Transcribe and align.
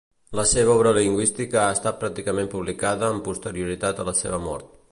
La 0.37 0.43
seva 0.51 0.71
obra 0.77 0.93
lingüística 0.97 1.59
ha 1.63 1.75
estat 1.75 1.99
pràcticament 2.05 2.49
publicada 2.55 3.09
amb 3.11 3.25
posterioritat 3.29 4.01
a 4.01 4.07
la 4.09 4.15
seva 4.23 4.41
mort. 4.49 4.73